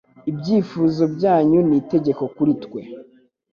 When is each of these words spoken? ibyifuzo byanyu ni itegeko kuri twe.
ibyifuzo 0.31 1.03
byanyu 1.15 1.59
ni 1.67 1.75
itegeko 1.81 2.23
kuri 2.35 2.53
twe. 2.63 2.81